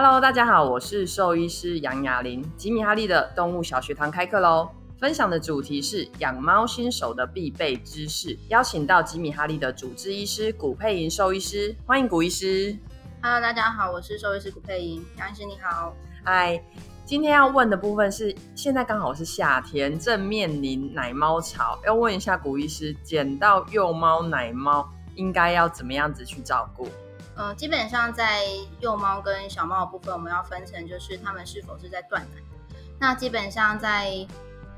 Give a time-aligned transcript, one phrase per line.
[0.00, 2.40] Hello，大家好，我是兽医师杨雅玲。
[2.56, 4.68] 吉米哈利的动物小学堂开课喽！
[4.96, 12.78] 分享的主题是养猫新手的必备知识，邀请到吉米哈利的主治医师古佩莹兽医师，欢迎古医师。
[13.20, 15.92] Hello，大家好，我是兽医师古佩莹，杨医师你好。
[16.24, 16.62] 嗨，
[17.04, 26.86] 今天要问的部分是，现在刚好是夏天，正面临奶猫潮，要问一下古医师，捡到幼猫奶猫应该要怎么样子去照顾？
[27.38, 28.44] 呃，基本上在
[28.80, 32.42] 幼猫跟小猫的部分，我们要分成就是它们是否是在断奶。
[32.98, 34.26] 那基本上在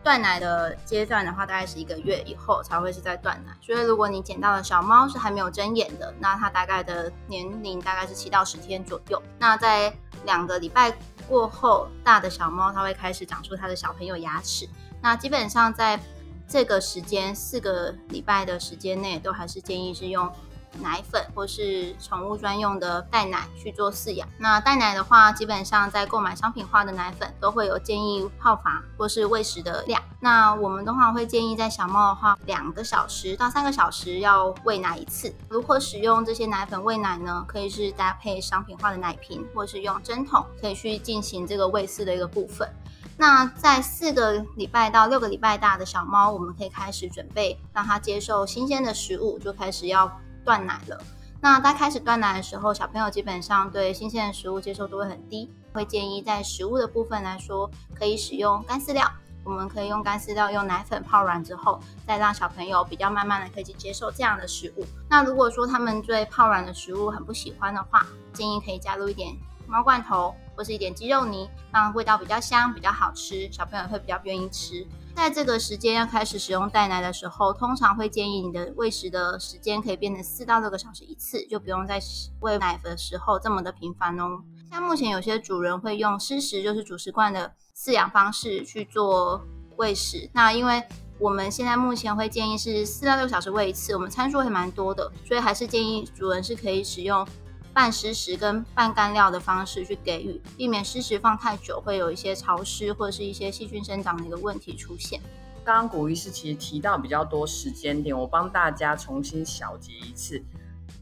[0.05, 3.57] 断奶的阶段的话，大概是一个月以后才会是在断奶。
[3.63, 9.23] 所以如果你捡到的小猫是还没有睁眼的，那它大概的年龄大概是七到十天左右。
[9.39, 9.91] 那在
[10.27, 10.95] 两个礼拜
[11.27, 14.69] 过后，大的小猫它会开始长出它的小朋友牙齿。
[15.01, 15.99] 那基本上在
[16.47, 20.31] 这个时间四个礼拜的时间内，都还是建议是用。
[20.79, 24.29] 奶粉或是宠物专用的代奶去做饲养。
[24.39, 30.01] 那代奶的话，基本上在购买商品化的奶粉都会有建议泡法或是喂食的量。
[30.21, 35.35] 那我们的话会建议在小猫的话，两个小时到三个小时要喂奶一次。
[35.49, 37.45] 如何使用这些奶粉喂奶呢？
[37.49, 42.69] 可以是搭配商品化的奶瓶，或是用针筒，可以去进行这个喂饲的一个部分。
[43.17, 50.11] 那在四个礼拜到六个礼拜大的小猫，我们可以开始准备让它接受新鲜的食物，就开始要。
[50.45, 51.03] 断奶了，
[51.41, 59.11] 那在开始断奶的时候，小朋友基本上对新鲜的食物接受度会很低，会建议在食物的部分来说，可以使用干饲料。
[59.43, 64.85] 我们可以用干饲料，用奶粉泡软之后，再让小朋友比较慢慢的可以去接受这样的食物。
[65.09, 69.35] 那如果说他们对泡软的食物很不喜欢的话，建议可以加入一点
[69.67, 74.87] 猫罐头或是一点鸡肉泥，让味道比较香，比较好吃，小朋友会比较愿意吃。
[75.15, 82.01] 在这个时间要开始使用代奶的时候，通常会建议你的喂食的时间可以变成四到六个小时一次，就不用在
[82.41, 84.41] 喂奶的时候这么的频繁哦。
[84.73, 89.41] 像目前有些主人会用湿食，就是主食罐的饲养方式去做
[89.77, 90.31] 喂食。
[90.33, 90.83] 那因为
[91.19, 97.27] 我们现在目前会建议是四到六小时喂一次，我们参数还蛮多的，所以还是建议主人是可以使用。
[97.73, 105.21] 半湿食跟半干料的方式去给予，避免湿食放太久会有一些潮湿或者是一些细菌生长的一个问题出现。
[105.65, 110.43] 刚刚古医师其实提到比较多时间点，我帮大家重新小结一次。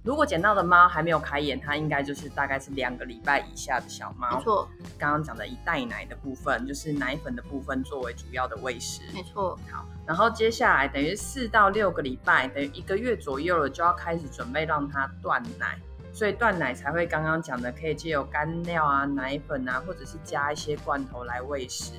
[0.04, 4.36] 如果捡到的猫还没有开眼，它应该就是大概是两个礼拜以下的小猫。
[4.36, 4.68] 没错。
[4.98, 9.02] 刚刚讲的以代奶的部分，就是奶粉的部分作为主要的喂食。
[9.12, 9.58] 没错。
[9.70, 15.78] 好，然后接下来等于四到六个礼拜，等于一个月左右了，就要开始准备让它断奶。
[16.12, 21.92] 所以断奶才会刚刚讲的，可以借由干料啊、奶粉啊，或者是加一些罐头来喂食。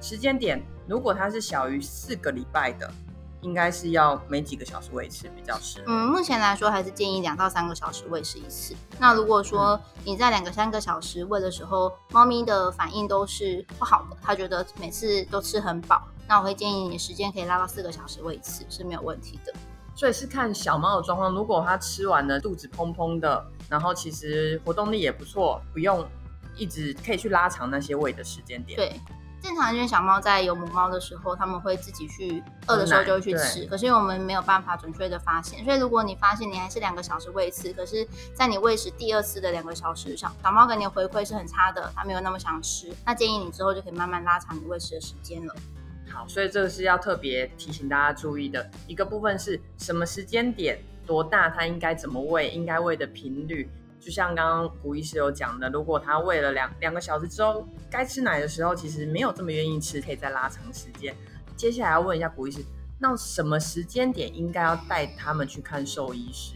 [0.00, 2.92] 时间点，如果它是小于四个礼拜的，
[3.40, 5.84] 应该是要每几个小时喂一次比较适合。
[5.88, 8.74] 嗯，目前来说还是建议两到三个小时喂食一次。
[8.98, 19.52] 那如果说你在两个三个小时喂的时候，猫咪的反应都是不好的，它觉得每次都吃很饱，那我会建议你时间可以拉到四个小时喂一次是没有问题的。
[19.94, 26.06] 所以是看小猫的状况，如果它吃完了肚子砰砰的，然后其实活动力也不错，不用
[26.56, 28.76] 一直可以去拉长那些喂的时间点。
[28.76, 29.00] 对，
[29.42, 45.54] 正常因为小猫在有母猫的时候，他们会自己去饿的时候就会去吃，可是因为我们没有办法准确的发现，所以如果你发现你还是两个小时喂一次，可是在你喂食第二次的两个小时上，小猫给你的回馈是很差的，它没有那么想吃，那建议你之后就可以慢慢拉长你喂食的时间了。
[46.12, 53.68] 好，所以这个是要特别提醒大家注意的一个部分是什么时间点多大，它应该怎么喂，应该喂的频率。
[53.98, 61.14] 就像刚刚古医师有讲的，如果他喂了两两个小时之后，该吃奶的时候，其实没有这么愿意吃，可以再拉长时间。
[61.56, 62.64] 接下来要问一下古医师，
[62.98, 66.54] 那什么时间点应该要带他们去看兽医师？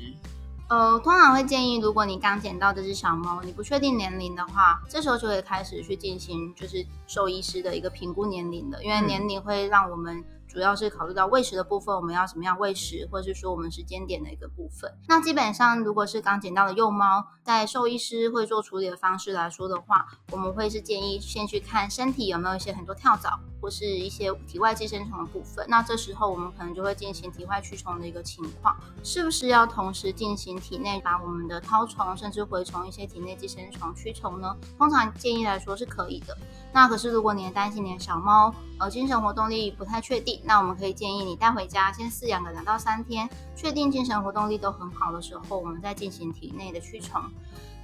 [0.68, 10.24] 呃，通常会建议，如果你刚捡到这只小猫，你不确定年龄的话，这时候就会开始去进行就是兽医师的一个评估年龄的，因为年龄会让我们。
[10.56, 14.90] 主要是考虑到喂食的部分，我们要怎么样喂食，或者是说我们时间点的一个部分。
[15.06, 25.62] 那基本上，如果是刚捡到的幼猫，在兽医师会做处理的方式来说的话，我们会是建议先去看身体有没有一些很多跳蚤，或是一些体外寄生虫的部分。
[25.68, 34.56] 那这时候我们可能就会进行体外驱虫的一个情况，是不是要同时进行体内把我们的绦虫甚至蛔虫一些体内寄生虫驱虫呢？
[34.78, 36.34] 通常建议来说是可以的。
[36.72, 47.20] 那可是如果你担心你的小猫呃精神活动力不太确定，那我们可以建议你带回家先饲养个两到三天，确定精神活动力都很好的时候，我们再进行体内的驱虫。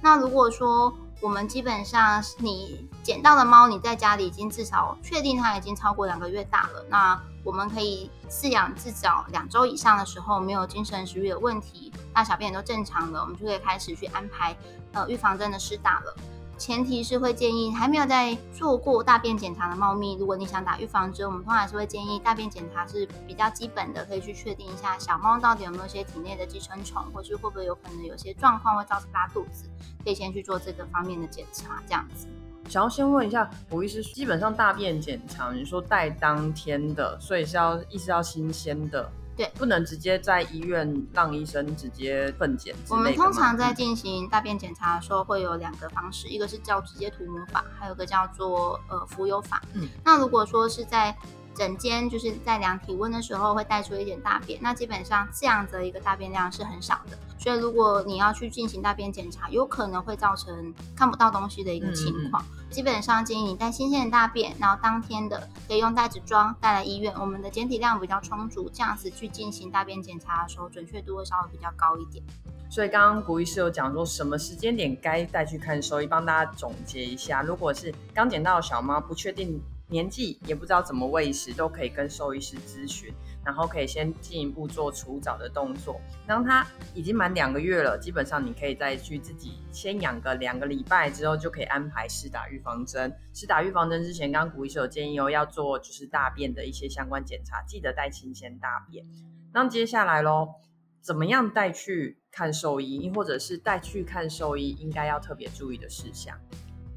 [0.01, 14.55] 那如果说我们基本上你捡到的猫，你在家里已经至少确定它已经超过两个月大了，那我们可以饲养至少两周以上的时候，没有精神食欲的问题，那小便也都正常了，我们就可以开始去安排
[14.93, 16.15] 呃预防针的施打了。
[16.63, 29.65] 前提是会建议还没有在做过大便检查的猫咪，如果你想打预防针，我们通常是会建议大便检查是比较基本的，可以去确定一下小猫到底有没有些体内的寄生虫，或是会不会有可能有些状况会造成拉肚子，
[30.05, 32.27] 可以先去做这个方面的检查，这样子。
[32.69, 42.75] 想要先问一下，胡医师，基本上大便检查，你说带当天的，所以是要意思要新鲜的，对，不能直接在医院让医生直接粪检。
[42.89, 49.61] 我们通常在进行大便检查的时候，会有两个方式，一个是叫直接涂抹法，还有一个叫做呃浮油法。
[49.73, 51.15] 嗯，那如果说是在
[51.55, 62.43] 诊间就是在量体温的时候会带出一点大便，那基本上这样的一个大便量是很少的，所以如果你要去进行大便检查，有可能会造成看不到东西的一个情况。
[62.43, 72.23] 嗯嗯，基本上建议你带新鲜的大便，然后当天的可以用袋子装带来医院，我们的检体量比较充足，这样子去进行大便检查的时候，准确度会稍微比较高一点。
[72.69, 79.61] 所以刚刚古医师有讲说什么时间点该带去看兽医，帮大家总结一下，如果是刚捡到的小猫，不确定。
[79.93, 83.13] 年纪也不知道怎么喂食，都可以跟兽医师咨询，
[83.45, 86.01] 然后可以先进一步做除蚤的动作。
[86.25, 93.15] 当它已经满两个月了，基本上你可以再去自己先养个两个礼拜之后，就可以安排试打预防针。
[93.35, 99.05] 试打预防针之前，刚刚古医师有建议哦，要做就是大便的一些相关检查，记得带新鲜大便。
[99.53, 100.55] 那接下来咯，
[101.01, 106.35] 怎么样带去看兽医，或者是带去看兽医应该要特别注意的事项？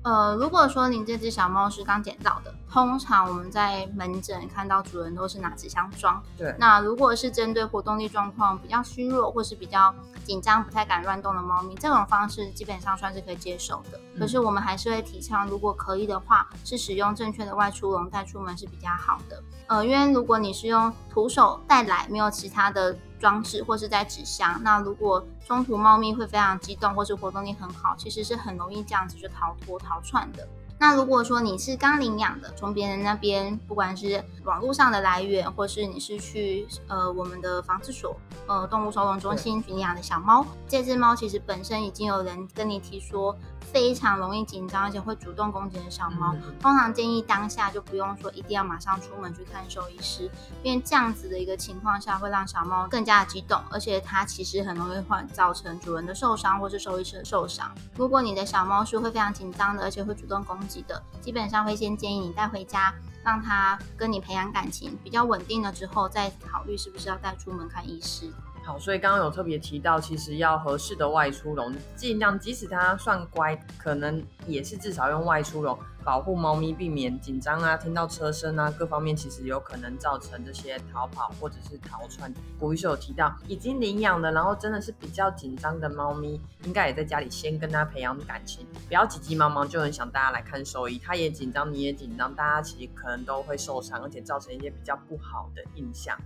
[0.06, 6.22] 呃，如果说您这只小猫是刚捡到的，通常我们在门诊看到主人都是拿纸箱装。
[6.38, 6.54] 对。
[6.60, 9.92] 那如果是针对活动力状况比较虚弱或是比较
[10.24, 13.98] 紧张、不太敢乱动的猫咪，这种方式基本上算是可以接受的。
[14.14, 14.20] 嗯。
[14.20, 19.42] 可是我们还是会提倡，如果可以的话，是使用正确的外出笼带出门是比较好的。
[19.66, 22.96] 呃，因为如果你是用徒手带来，没有其他的。
[23.18, 30.46] 装置或是在纸箱，那如果中途猫咪会非常激动，或是活动力很好，其实是很容易这样子就逃脱逃窜的。
[30.78, 38.14] 那如果说你是刚领养的，从别人那边，不管是网络上的来源，或是你是去呃我们的防治所、
[38.46, 43.34] 呃动物收容中心领养的小猫，这只猫其实本身已经有人跟你提说
[43.72, 50.30] 非常容易紧张，而且会主动攻击的小猫，嗯、通常建议当下就不用说一定要马上出门去看兽医师，
[50.62, 57.70] 因为这样子的一个情况下会让小猫更加的激动，而且它其实很容易会造成主人的受伤或是兽医师的受伤。
[57.96, 60.76] 如果你的小猫是会非常紧张的，而且会主动攻击。
[60.86, 68.30] 的基本上会先建议你带回家，让他跟你培养感情比较稳定了之后，再考虑是不是要带出门看医师。
[68.66, 82.34] 好，所以刚刚有特别提到，其实要合适的外出笼，尽量即使它算乖，可能也是至少用外出笼保护猫咪，避免紧张啊，听到车声啊，各方面其实有可能造成这些逃跑或者是逃窜。
[82.58, 96.18] 古医师有提到，已经领养的，然后真的是比较紧张的猫咪，应该也在家里先跟它培养感情，不要急急忙忙就很想大家来看兽医，它也紧张，你也紧张，大家其实可能都会受伤，而且造成一些比较不好的印象。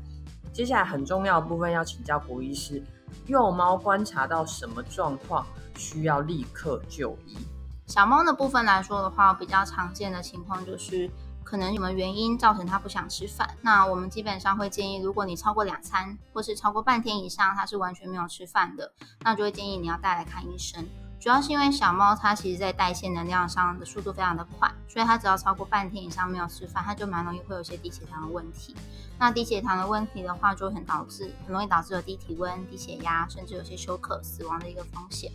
[0.52, 2.82] 接下来很重要的部分要请教古医师，
[3.26, 7.38] 幼猫观察到什么状况需要立刻就医？
[7.86, 11.10] 小猫的部分来说的话，比较常见的情况就是
[11.42, 13.48] 可能有什么原因造成它不想吃饭。
[13.62, 18.92] 那我们基本上会建议，如果你超过两餐或是超过半天以上，它是完全没有吃饭的，
[19.22, 20.84] 那就会建议你要带来看医生。
[21.20, 28.74] 主要是因为小猫它其实在代谢能量上的速度非常的快，所以它只要超过半天以上没有吃饭，它就蛮容易会有一些低血糖的问题。
[29.18, 35.30] 那低血糖的问题的话，就很导致很容易导致有低体温、低血压，甚至有些休克、死亡的一个风险。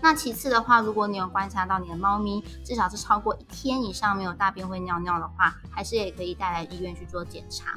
[0.00, 7.74] 那其次的话，如果你有观察到你的猫咪至少是超过一天以上没有大便会尿尿的话，还是也可以带来医院去做检查。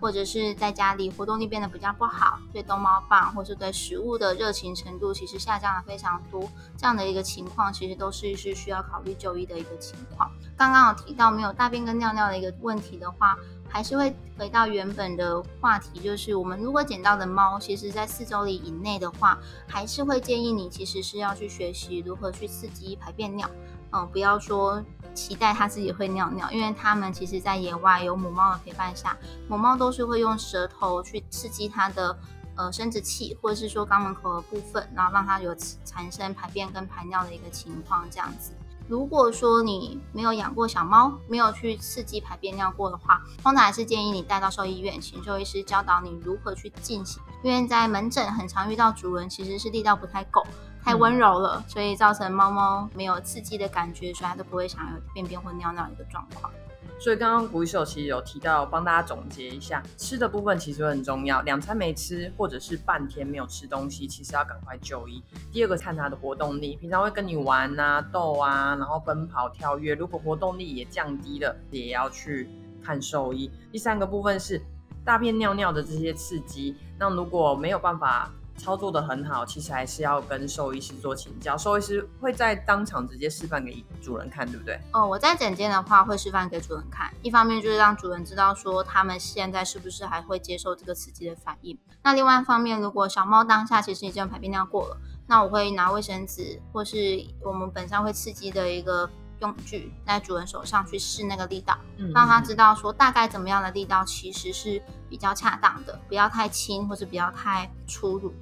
[0.00, 10.30] 或者是在家里活动力变得比较不好，对逗猫棒或是对食物的热情程度其实下降了非常多，这样的一个情况其实都是是需要考虑就医的一个情况。
[10.56, 13.36] 刚刚有提到没有大便跟尿尿的一个问题的话，
[13.68, 23.48] 还是会回到原本的话题，就是我们如果捡到的猫，其实在四周里以内的话，还是会建议你其实是要去学习如何去刺激排便尿。
[23.90, 24.82] 嗯，不要说
[25.14, 29.16] 期待它自己会尿尿，因为它们其实，在野外有母猫的陪伴下，
[29.48, 32.18] 母猫都是会用舌头去刺激它的
[32.56, 35.54] 呃生殖器，或者是说肛门口的部分，然后让它有
[35.84, 38.52] 产生排便跟排尿的一个情况，这样子。
[38.86, 50.46] 如果说你没有养过小猫，没有去刺激排便尿过的话，通常还是建议你带到兽医院，请兽医师教导你如何去进行，因为在门诊很常遇到主人其实是力道不太够。
[50.88, 56.50] 太温柔了，所以造成猫猫没有刺激的感觉，所以它都不会想有便便或尿尿的一个状况。
[56.98, 61.42] 所以刚刚古医师其实有提到，帮大家总结一下，吃的部分其实很重要。
[61.42, 65.22] 两餐没吃，或者是半天没有吃东西，其实要赶快就医。
[65.52, 72.48] 第二个看它的活动力，平常会跟你玩啊、逗啊，然后奔跑、跳跃，如果活动力也降低了，也要去
[72.82, 73.50] 看兽医。
[73.70, 74.58] 第三个部分是
[75.04, 78.32] 大便、尿尿的这些刺激，那如果没有办法。
[78.58, 81.56] 操作的很好，其实还是要跟兽医师做请教。
[81.56, 84.78] 兽医师会在当场直接示范给主人看，对不对？
[84.92, 91.78] 哦，我在诊间的话会示范给主人看，一方面就是让主人知道说他们现在是不是还会接受这个刺激的反应。
[92.02, 94.96] 那另外一方面，如果小猫当下其实已经排便尿过了，
[95.26, 99.08] 那我会拿卫生纸或是我们本身会刺激的一个。
[99.40, 101.78] 用具在主人手上去试那个力道，
[102.14, 108.32] 让他知道说大概怎么样的力道其实是比较恰当的，不要太轻或者不要太粗鲁。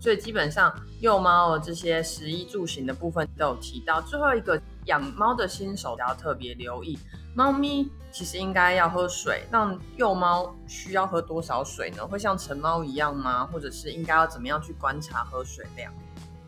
[0.00, 4.00] 所以基本上幼猫的这些食衣住行的部分都有提到。
[4.00, 6.96] 最后一个养猫的新手要特别留意，
[7.34, 9.44] 猫咪其实应该要喝水。
[9.50, 12.06] 那幼猫需要喝多少水呢？
[12.06, 13.44] 会像成猫一样吗？
[13.46, 15.92] 或者是应该要怎么样去观察喝水量？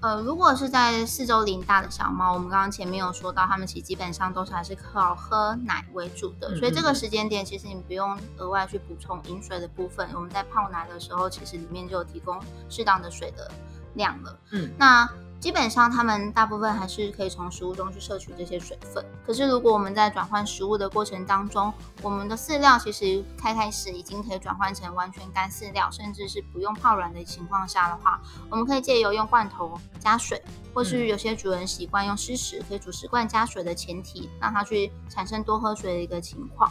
[0.01, 10.09] 呃，如果是在四周龄大的小猫，我们刚刚前面有说到，它们其实基本上都是还是靠喝奶为主的，所以这个时间点其实你不用额外去补充饮水的部分。
[10.15, 13.51] 我们在泡奶的时候，其实里面就有提供适当的水的
[13.95, 14.39] 量了。
[14.53, 15.09] 嗯，那。
[15.41, 19.03] 基本上，它们大部分还是可以从食物中去摄取这些水分。
[19.27, 28.21] 可是，如果我们在转换食物的过程当中，我们的饲料其实开开始已经可以转换成完全干饲料，甚至是不用泡软的情况下的话，
[28.51, 30.43] 我们可以借由用罐头加水，
[30.75, 36.71] 或是有些主人习惯用湿食，可以煮食罐加水的前提，让它去产生多喝水的一个情况。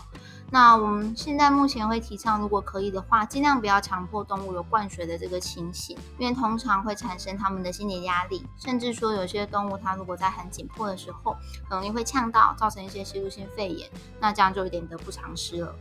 [0.52, 11.36] 那我们现在目前会提倡，如果可以的话，尽量不要强迫动物有灌水的这个情形，因为通常会产生他们的心理压力，甚至说有些动物它如果在很紧迫的时候，
[11.70, 13.88] 很容易会呛到，造成一些吸入性肺炎，
[14.20, 15.76] 那这样就有点得不偿失了。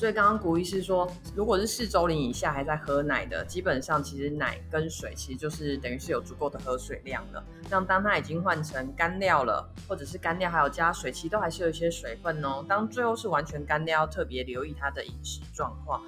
[0.00, 7.44] 所以刚刚古医师说，如果是四周龄以下还在喝奶的，基本上其实奶跟水其实就是等于是有足够的喝水量了。
[7.68, 12.64] 那当它已经换成干料了，或者是干料还有加水，其实都还是有一些水分哦。
[12.66, 16.00] 当最后是完全干料，要特别留意它的饮食状况。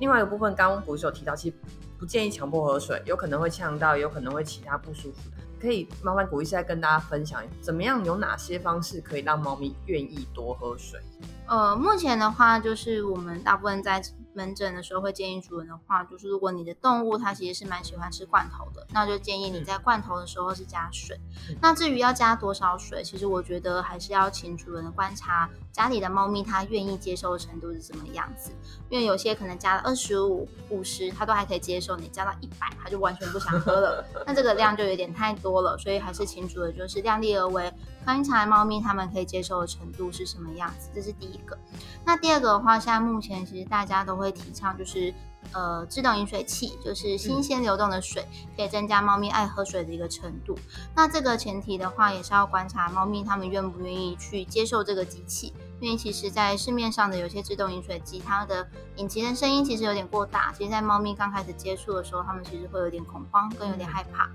[0.00, 1.56] 另外一个部分，刚刚古医师有提到，其实
[1.98, 5.36] 不建议强迫喝水，有可能会呛到，有可能会其他不舒服的。
[5.60, 10.98] 可以麻烦古医师再跟大家分享，怎么样有哪些方式可以让猫咪愿意多喝水？
[11.46, 14.00] 呃，目前的话，就是我们大部分在
[14.32, 21.18] 门诊的时候会建议主人的话，就是如果你的动物它其实是蛮喜欢吃罐头的，那就建议你在罐头的时候是加水。
[21.48, 28.50] 嗯、那至于要加多少水，其实我觉得还是要请主人的观察家里的猫咪它愿意接受的程度是什么样子，
[28.88, 37.72] 因为有些可能加了二十五、五十，它都还可以接受，你加到一百，它就完全不想喝了，那这个量就有点太多了，所以还是清楚的就是量力而为。
[38.02, 41.56] 观察猫咪它们可以接受的程度是什么样子，这是第一个。
[42.04, 45.12] 那第二个的话，现在目前其实大家都会提倡，就是
[45.52, 50.58] 呃自动饮水器，就是新鲜流动的水，可以增加猫咪爱喝水的一个程度。
[50.94, 55.52] 那这个前提的话，也是要观察猫咪它们愿不愿意去接受这个机器。
[55.80, 60.52] 因为其实，在市面上的有些自动饮水机，它的引擎的声音其实有点过大。
[60.52, 64.26] 其实，在猫咪刚开始接触的时候，它们其实会有点恐慌，跟有点害怕。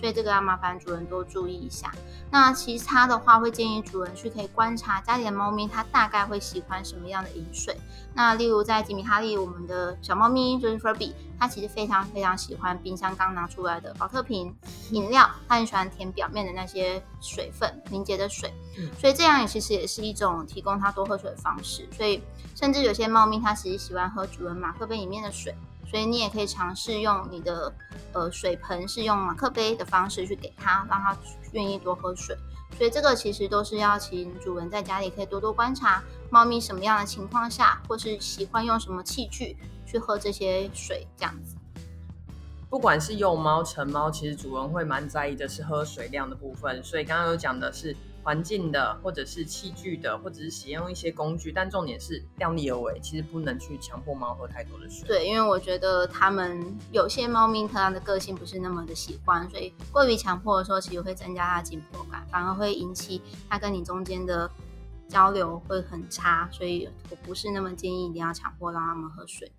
[0.00, 1.92] 所以，这个要麻烦主人多注意一下。
[2.30, 7.76] 那其他的话，会建议主人去可以观察家里的猫咪，它大概会喜欢什么样的饮水。
[8.14, 14.54] 那例如在吉米哈利，我们的小猫咪就是 Furby，它其实非常非常喜欢冰箱刚拿出来的保特瓶
[14.90, 18.52] 饮料，它很喜欢舔表面的那些水分凝结的水。
[18.98, 21.88] 所以这样也其实也是一种提供它多喝水的方式。
[21.92, 22.22] 所以
[22.54, 25.54] 甚至有些猫咪它其实喜欢喝主人马克杯里面的水，
[25.88, 27.72] 所以你也可以尝试用你的
[28.12, 31.16] 呃水盆是用马克杯的方式去给它，让它
[31.52, 32.36] 愿意多喝水。
[32.76, 39.56] 所以这个其实都是要请主人在家里可以多多观察猫咪什么样的情况下，或是喜欢用什么器具
[39.94, 41.56] 去喝这些水这样子。
[42.68, 46.82] 不管是幼猫、成猫，其实主人会蛮在意的是喝水量的部分。
[46.82, 47.96] 所以刚刚有讲的是。
[48.24, 55.06] 环境的，或者是器具的，或者是使用一些工具，但重点是量力而为，其实不能去强迫猫喝太多的水。
[55.06, 64.50] 对，因为我觉得他们有些猫咪它的个性不是那么的喜欢，所以过于强迫的时候，其实会增加它的紧迫感，反而会引起它跟你中间的
[65.06, 66.48] 交流会很差。
[66.50, 69.52] 所以我不是那么建议一定要强迫让它们喝水。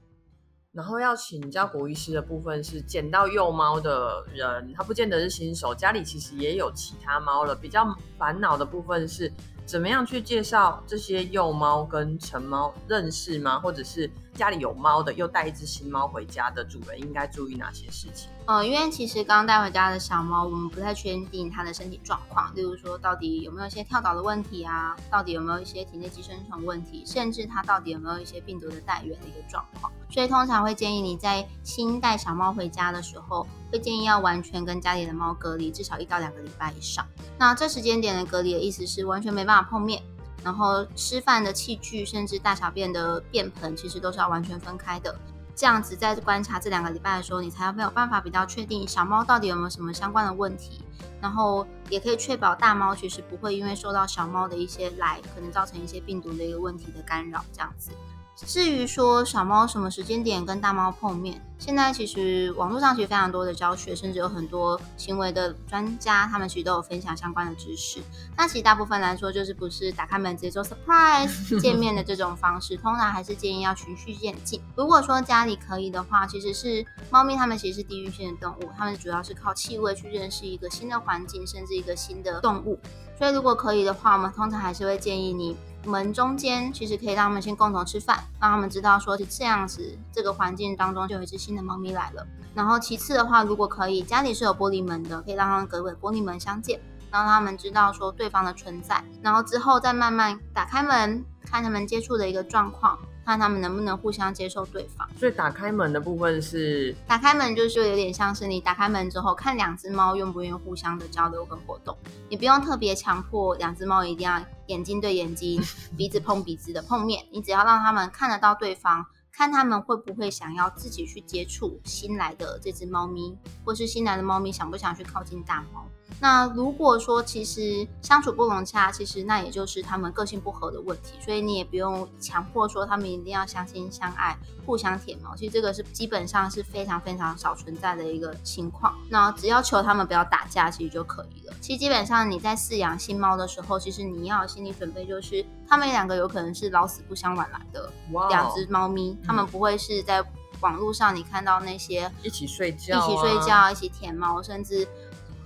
[0.76, 7.56] 然后要请教古医师的部分是，捡到幼猫的人，他不见得是新手，家里其实也有其他猫了。
[7.56, 9.32] 比较烦恼的部分是，
[9.66, 13.58] 怎么样去介绍这些幼猫跟成猫认识吗？
[13.58, 18.30] 或者是家里有猫的又带一只新猫回家的主人应该注意哪些事情？
[18.46, 29.92] 呃，因为其实刚带回家的小猫，我们不太确定它的身体状况，例如说到底有没有一些跳蚤的问题啊，到底有没有一些体内寄生虫问题，甚至它到底有没有一些病毒的带源的一个状况。
[30.10, 37.06] 所以通常会建议你在新带小猫回家的时候，会建议要完全跟家里的猫隔离至少一到两个礼拜以上。
[37.40, 40.02] 那这时间点的隔离的意思是完全没办法碰面，
[40.46, 45.14] 然后吃饭的器具甚至大小便的便盆其实都是要完全分开的。
[45.56, 50.84] 这样子在观察这两个礼拜的时候，你才没有办法比较确定小猫到底有没有什么相关的问题，
[51.22, 57.92] 然后也可以确保大猫其实不会因为受到小猫的一些来，可能造成一些病毒的一个问题的干扰，这样子。
[58.36, 68.00] 至于说小猫什么时间点跟大猫碰面，现在其实网络上其实非常多的教学，甚至有很多行为的专家，他们其实都有分享相关的知识。
[68.36, 74.62] 那其实大部分来说，就是不是打开门直接做 surprise 见面的这种方式，通常还是建议要循序渐进。
[74.76, 82.78] 如果说家里可以的话，其实是猫咪它们其实是地域性的动物，它们主要是靠气味去认识一个新的环境，甚至一个新的动物。
[83.18, 85.56] 所以如果可以的话，我们通常还是会建议你。
[85.86, 92.26] 门中间其实可以让他们先共同吃饭，让他们知道说是这样子，这个环境当中就有一只新的猫咪来了。
[92.54, 96.80] 然后其次的话，如果可以，家里是有玻璃门的，可以让他们隔着玻璃门相见，
[97.12, 99.04] 让他们知道说对方的存在。
[99.22, 102.98] 然后之后再慢慢打开门，看他们接触的一个状况。
[103.26, 111.98] 看他们能不能互相接受对方，所以打开门的部分是打开门，就是有点像是你打开门之后，看两只猫愿不愿意互相的交流跟活动。
[112.30, 115.60] 你不用特别强迫两只猫一定要眼睛对眼睛、
[115.98, 125.88] 鼻子碰鼻子的碰面，你只要让他们看得到对方，看他们会不会想要自己去接触新来的这只猫咪，或是新来的猫咪想不想去靠近大猫。
[126.22, 135.36] 那如果说其实相处不融洽，其实那也就是他们个性不合的问题，所以你也不用强迫说他们一定要相亲相爱、互相舔毛。
[135.36, 138.96] 其实这个是基本上是非常非常少存在的一个情况。
[139.10, 141.54] 那只要求他们不要打架，其实就可以了。
[141.60, 147.92] 其实基本上你在饲养新猫的时候，其实你要有心理准备，就是他们两个有可能是老死不相往来的
[148.30, 150.24] 两只猫咪，他们不会是在
[150.62, 154.88] 网络上你看到那些一起睡觉、一起睡觉、一起舔毛，甚至。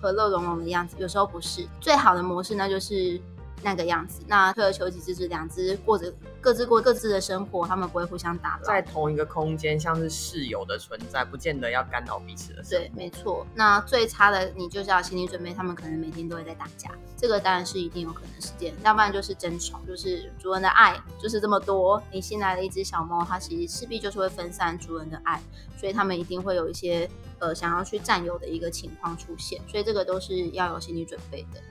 [0.01, 3.19] 和乐融融的样子，有时候不是最好的模式，那就是
[3.61, 4.21] 那个样子。
[4.27, 12.85] 那退而求其次，是两只过着各自过各自的生活，他们不会互相打扰，在同一个空间，像是室友的存在，不见得要干扰彼此的生活。
[12.85, 13.45] 对，没错。
[13.53, 18.73] 那最差的，你就是要心理准备，他们可能每天都会在打架，这个当然是一定有可能事件。
[18.83, 25.41] 要不然就是争宠，就是主人的爱就是这么多，你新来的一只小猫，它其实势必就是会分散主人的爱，
[25.77, 27.09] 所以他们一定会有一些。
[27.41, 31.61] 呃，想要去占有的一个情况出现，所以这个都是要有心理准备的。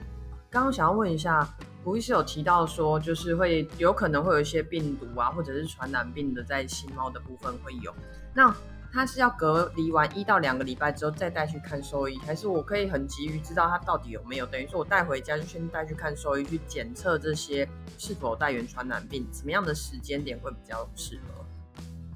[0.49, 1.47] 刚刚想要问一下，
[1.83, 7.93] 胡医师有提到说，就是会有可能会有一些病毒啊，或者是传染病的，在新猫的部分会有。
[8.33, 8.53] 那
[8.91, 14.45] 它是要隔离完一到两个礼拜之后再带去看兽医，还是我可以很急于知道它到底有没有？
[14.45, 21.45] 等于说我带回家就先带去看兽医，去检测这些是否带原传染病，什么样的时间点会比较适合？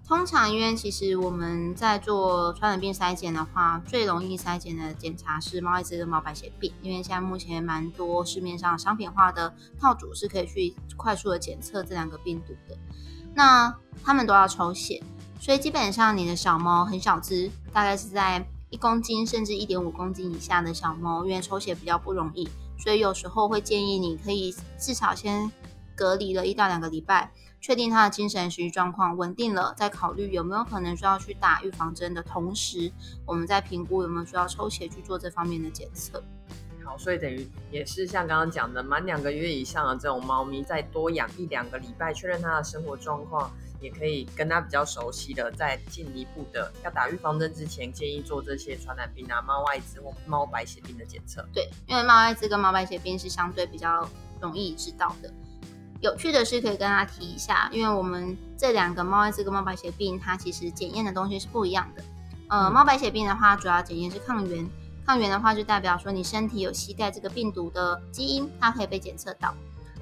[0.06, 12.78] 通常，因为其实我们在做传染病筛检的话，最容易筛检的检查是猫艾滋跟猫白血病，因为现在目前蛮多市面上商品化的套组是可以去快速的检测这两个病毒的。
[13.34, 15.02] 那他们都要抽血，
[15.40, 25.50] 所以基本上你的小猫很小只，大概是在一公斤甚至一点五公斤以下的小猫，因为抽血比较不容易，所以有时候会建议你可以至少先
[25.96, 27.32] 隔离了一到两个礼拜。
[27.64, 32.92] 确定他的精神食欲状况稳定了，再考虑有没有可能需要去打预防针的同时，
[33.26, 36.22] 我们再评估有没有需要抽血去做这方面的检测。
[36.84, 43.50] 好，所以等于也是像刚刚讲的，满两个月以上的这种猫咪，再多养一两个礼拜，确认它的生活状况，
[43.80, 51.48] 也可以跟它比较熟悉的，再进一步的要打预防针之前，建议做这些传染病啊、猫艾滋或猫白血病的检测。
[51.54, 54.06] 对，因为猫艾滋跟猫白血病是相对比较
[54.42, 55.34] 容易知道的。
[56.04, 62.04] 有趣的是，可以跟大家提一下，因为我们这两个猫艾滋跟猫白血病，它其实检验的东西是不一样的。
[62.50, 64.70] 呃，猫白血病的话，主要检验是抗原，
[65.06, 69.56] 抗原的话就代表说你身体有携带这个病毒的基因，它可以被检测到。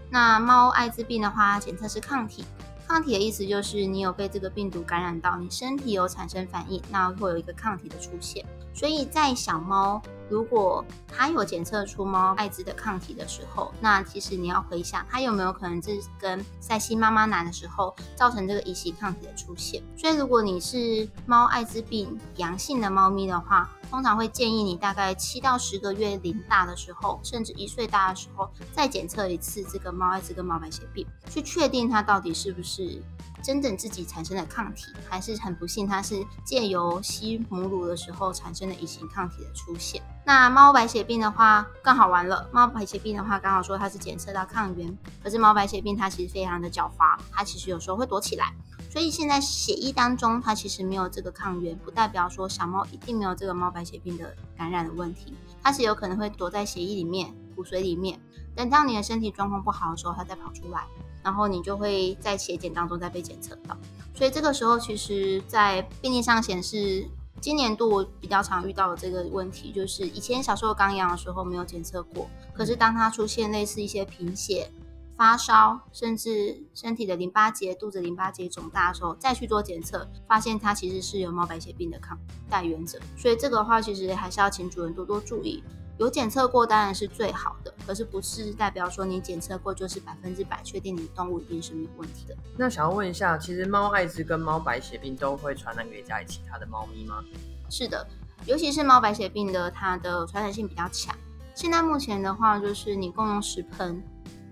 [0.09, 2.43] 那猫艾滋病的话，检测是抗体，
[2.87, 8.43] 抗体的意思就是你有被这个病毒感染到，你身体有产生反应，那会有一个抗体的出现。
[8.73, 19.83] 所以在小猫如果它有检测出猫艾滋的抗体的时候，那其实你要回想，它有没有可能是跟在吸妈妈奶的时候造成这个乙型抗体的出现。
[19.97, 33.03] 所以，如果你是猫艾滋病阳性的猫咪的话，通常会建议你大概七到十个月龄大的时候，甚至一岁大的时候，再检测一次这个猫艾滋跟猫白血病，去确定它到底是不是
[33.43, 40.01] 真正自己产生的抗体，还是很不幸它是借由吸母乳的时候产生的乙型抗体的出现。
[40.25, 48.53] 那猫白血病的话更好玩了，猫白血病的话刚好说它是检测到抗原，可是猫白血病它其实非常的狡猾，它其实有时候会躲起来。
[48.89, 55.33] 所以现在血液当中，它其实没有这个抗原，不代表说小猫一定没有这个猫白血病的感染的问题。
[55.63, 58.19] 它是有可能会躲在血液里面、骨髓里面，
[58.53, 60.85] 等到你的身体状况不好的时候，它再跑出来，
[61.23, 63.77] 然后你就会在血检当中再被检测到。
[64.13, 67.07] 所以这个时候，其实，在病历上显示，
[67.39, 74.69] 今年度我比较常遇到的这个问题，就是以前小时候刚养的时候没有检测过，可是当它出现类似一些贫血。
[75.17, 82.17] 发烧，甚至身体的淋巴结、肚子淋巴结肿大的时候，再去做检测，发现它其实是有猫白血病的抗
[82.49, 82.97] 带原者。
[83.15, 85.63] 所以这个的话，其实还是要请主人多多注意。
[86.01, 92.35] 有检测过当然是最好的，可是不是代表说你检测过就是百分之百确定你的动物一定是没有问题的。
[92.57, 97.23] 那想要问一下，其实猫艾滋跟猫白血病都会传染给家里其他的猫咪吗？
[97.69, 98.03] 是的，
[98.47, 101.15] 尤其是猫白血病的，它的传染性比较强。
[101.53, 104.01] 现在目前的话，就是你共用食盆。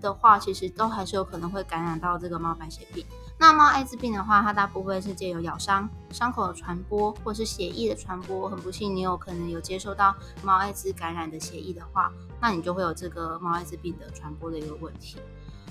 [0.00, 3.04] 的话，其实都还是有可能会感染到这个猫白血病。
[3.40, 8.50] 那猫艾滋病的话，它大部分是借由咬伤、伤口的传播，或是血液的传播。
[8.50, 15.16] 很不幸，你有可能有接受到猫艾滋感染的血液的话，那你就会有这个猫艾滋病的传播的一个问题。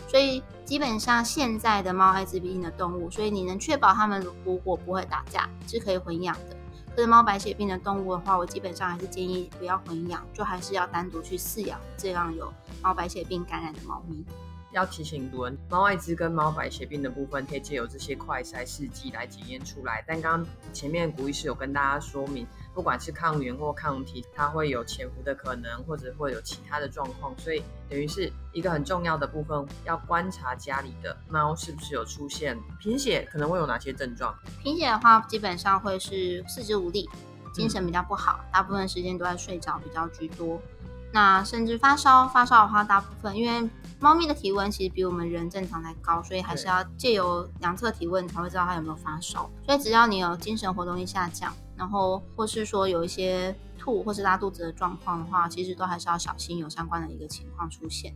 [0.08, 6.58] 所以，基本上现在的猫艾滋病的动物，所以你能确保它们如果不会打架，是可以混养的。
[6.96, 12.52] 可是猫白血病的动物的话，我基本上还是建议不要混养，就还是要单独去饲养这样有
[12.82, 14.26] 猫白血病感染的猫咪。
[14.72, 20.04] 要提醒主人，猫艾滋跟猫白血病的部分，可以借由这些快筛试剂来检验出来。
[20.08, 34.38] 但刚刚前面古医师有跟大家说明，不管是抗原或抗体，它会有潜伏的可能，或者会有其他的状况，所以等于是一个很重要的部分，要观察家里的猫是不是有出现贫血，可能会有哪些症状？
[34.62, 37.10] 贫血的话，基本上会是四肢无力，
[37.54, 40.62] 精神比较不好，大部分时间都在睡着比较居多。
[41.12, 43.70] 那甚至发烧，发烧的话，大部分因为
[44.00, 49.50] 猫咪的体温其实比我们人正常还高，所以还是要借由量测体温才会知道它有没有发烧。
[49.66, 58.14] 所以只要你有精神活动力下降，然后或是说有一些吐或是拉肚子的状况的话，其实都还是要小心有相关的一个情况出现。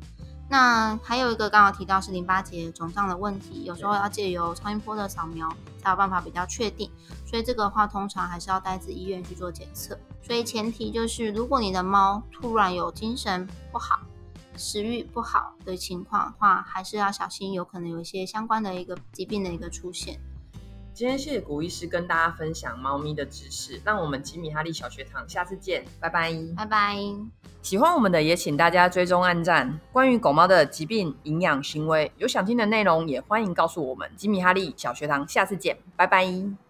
[0.50, 5.50] 那还有一个刚刚提到是淋巴结肿胀的问题，有时候要借由超音波的扫描
[5.82, 6.92] 才有办法比较确定，
[7.26, 9.98] 所以这个的话通常还是要带至医院去做检测。
[10.26, 14.00] 所以前提就是，如果你的猫突然有精神不好、
[14.56, 20.20] 食欲不好的情况的话，还是要小心，有可能有一些相关的一个疾病的一个出现。
[20.94, 26.98] 今天谢谢古医师跟大家分享猫咪的知识，让我们吉米哈利小学堂下次见，拜拜，拜拜。
[27.64, 29.80] 喜欢我们的也请大家追踪按赞。
[29.92, 34.10] 关于狗猫的疾病、营养、行为，有想听的内容也欢迎告诉我们。
[34.16, 36.63] 吉米哈利小学堂下次见，拜拜。